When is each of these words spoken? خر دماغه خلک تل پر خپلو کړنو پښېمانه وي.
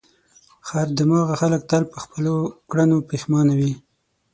خر 0.67 0.87
دماغه 0.97 1.35
خلک 1.41 1.61
تل 1.69 1.83
پر 1.89 1.97
خپلو 2.05 2.33
کړنو 2.71 2.97
پښېمانه 3.09 3.53
وي. 3.59 3.71